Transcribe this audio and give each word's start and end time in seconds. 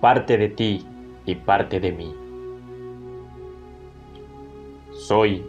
parte 0.00 0.36
de 0.36 0.48
ti 0.48 0.86
y 1.24 1.34
parte 1.34 1.80
de 1.80 1.92
mí. 1.92 2.14
Soy 4.92 5.44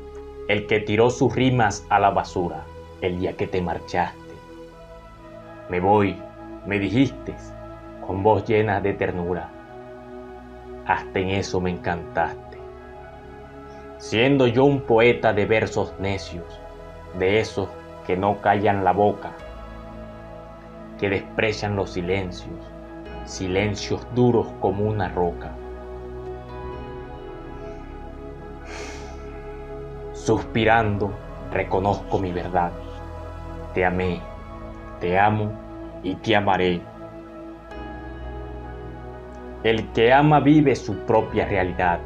el 0.48 0.68
que 0.68 0.80
tiró 0.80 1.10
sus 1.10 1.36
rimas 1.36 1.86
a 1.90 2.00
la 2.00 2.12
basura 2.12 2.64
el 3.02 3.20
día 3.20 3.36
que 3.36 3.48
te 3.48 3.62
marchaste. 3.62 4.18
Me 5.70 5.80
voy, 5.80 6.16
me 6.66 6.80
dijiste, 6.80 7.36
con 8.06 8.24
voz 8.24 8.48
llena 8.48 8.80
de 8.80 8.94
ternura. 8.94 9.50
Hasta 10.86 11.20
en 11.20 11.30
eso 11.32 11.60
me 11.60 11.72
encantaste. 11.72 12.58
Siendo 13.98 14.48
yo 14.48 14.64
un 14.64 14.82
poeta 14.82 15.34
de 15.34 15.46
versos 15.46 15.94
necios, 16.00 16.60
de 17.20 17.40
esos 17.40 17.68
que 18.06 18.16
no 18.16 18.40
callan 18.42 18.86
la 18.86 18.94
boca, 18.94 19.34
que 20.98 21.10
desprecian 21.10 21.76
los 21.76 21.90
silencios, 21.90 22.77
silencios 23.28 24.08
duros 24.16 24.48
como 24.62 24.86
una 24.86 25.10
roca. 25.10 25.52
Suspirando, 30.14 31.12
reconozco 31.52 32.20
mi 32.20 32.32
verdad. 32.32 32.72
Te 33.74 33.86
amé, 33.86 34.22
te 35.00 35.20
amo 35.20 35.52
y 36.04 36.16
te 36.16 36.36
amaré. 36.36 36.82
El 39.64 39.92
que 39.92 40.14
ama 40.14 40.40
vive 40.40 40.76
su 40.76 40.96
propia 41.00 41.46
realidad 41.46 42.00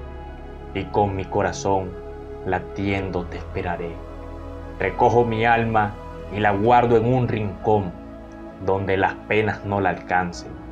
y 0.73 0.85
con 0.85 1.16
mi 1.16 1.25
corazón 1.25 1.91
latiendo 2.45 3.25
te 3.25 3.38
esperaré. 3.38 3.91
Recojo 4.80 5.23
mi 5.23 5.45
alma 5.45 5.94
y 6.35 6.39
la 6.39 6.52
guardo 6.52 6.97
en 6.97 7.13
un 7.13 7.27
rincón 7.27 7.91
donde 8.66 8.97
las 8.97 9.13
penas 9.27 9.63
no 9.66 9.80
la 9.81 9.89
alcancen. 9.89 10.70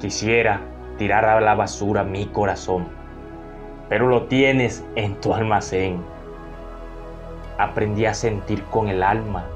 Quisiera 0.00 0.60
tirar 0.96 1.24
a 1.24 1.40
la 1.40 1.56
basura 1.56 2.04
mi 2.04 2.26
corazón, 2.26 2.86
pero 3.88 4.06
lo 4.06 4.26
tienes 4.26 4.86
en 4.94 5.20
tu 5.20 5.34
almacén. 5.34 6.00
Aprendí 7.58 8.06
a 8.06 8.14
sentir 8.14 8.62
con 8.64 8.86
el 8.86 9.02
alma, 9.02 9.46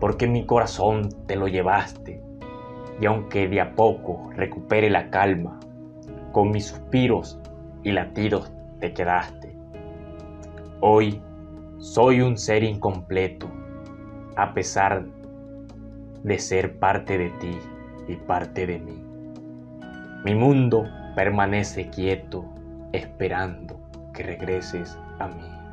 porque 0.00 0.26
mi 0.26 0.44
corazón 0.46 1.10
te 1.28 1.36
lo 1.36 1.46
llevaste, 1.46 2.20
y 3.00 3.06
aunque 3.06 3.46
de 3.46 3.60
a 3.60 3.76
poco 3.76 4.30
recupere 4.34 4.90
la 4.90 5.10
calma, 5.10 5.60
con 6.32 6.50
mis 6.50 6.66
suspiros 6.66 7.38
y 7.84 7.92
latidos 7.92 8.52
te 8.80 8.92
quedaste. 8.92 9.56
Hoy 10.80 11.22
soy 11.78 12.20
un 12.20 12.36
ser 12.36 12.64
incompleto, 12.64 13.46
a 14.34 14.52
pesar 14.54 15.04
de 16.24 16.38
ser 16.40 16.80
parte 16.80 17.16
de 17.16 17.30
ti 17.38 17.56
y 18.08 18.16
parte 18.16 18.66
de 18.66 18.80
mí. 18.80 19.15
Mi 20.24 20.34
mundo 20.34 20.88
permanece 21.14 21.88
quieto, 21.88 22.44
esperando 22.92 23.80
que 24.12 24.22
regreses 24.22 24.98
a 25.18 25.28
mí. 25.28 25.65